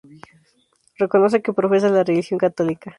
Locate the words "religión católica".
2.03-2.89